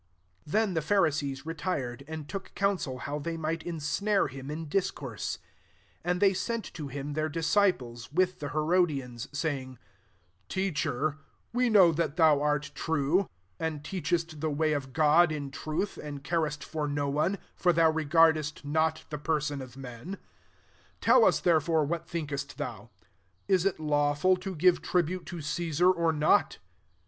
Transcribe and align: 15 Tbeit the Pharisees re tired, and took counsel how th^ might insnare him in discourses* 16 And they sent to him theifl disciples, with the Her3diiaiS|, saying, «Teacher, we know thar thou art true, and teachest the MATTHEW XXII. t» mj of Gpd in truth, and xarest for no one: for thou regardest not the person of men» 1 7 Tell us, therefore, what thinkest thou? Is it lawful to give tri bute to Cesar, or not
15 0.49 0.69
Tbeit 0.73 0.73
the 0.73 0.81
Pharisees 0.81 1.45
re 1.45 1.53
tired, 1.53 2.03
and 2.07 2.27
took 2.27 2.55
counsel 2.55 2.97
how 2.97 3.19
th^ 3.19 3.37
might 3.37 3.61
insnare 3.61 4.29
him 4.29 4.49
in 4.49 4.67
discourses* 4.67 5.33
16 5.97 6.01
And 6.03 6.19
they 6.19 6.33
sent 6.33 6.65
to 6.73 6.87
him 6.87 7.13
theifl 7.13 7.31
disciples, 7.31 8.11
with 8.11 8.39
the 8.39 8.47
Her3diiaiS|, 8.47 9.27
saying, 9.35 9.77
«Teacher, 10.49 11.19
we 11.53 11.69
know 11.69 11.93
thar 11.93 12.07
thou 12.07 12.41
art 12.41 12.71
true, 12.73 13.29
and 13.59 13.83
teachest 13.85 14.41
the 14.41 14.47
MATTHEW 14.47 14.49
XXII. 14.49 14.67
t» 14.67 14.73
mj 14.73 14.77
of 14.77 14.93
Gpd 14.93 15.31
in 15.33 15.51
truth, 15.51 15.99
and 16.01 16.23
xarest 16.23 16.63
for 16.63 16.87
no 16.87 17.07
one: 17.07 17.37
for 17.55 17.71
thou 17.71 17.91
regardest 17.91 18.65
not 18.65 19.03
the 19.11 19.19
person 19.19 19.61
of 19.61 19.77
men» 19.77 20.05
1 20.09 20.13
7 20.13 20.17
Tell 21.01 21.25
us, 21.25 21.39
therefore, 21.39 21.85
what 21.85 22.07
thinkest 22.09 22.57
thou? 22.57 22.89
Is 23.47 23.67
it 23.67 23.79
lawful 23.79 24.35
to 24.37 24.55
give 24.55 24.81
tri 24.81 25.03
bute 25.03 25.27
to 25.27 25.41
Cesar, 25.41 25.91
or 25.91 26.11
not 26.11 26.57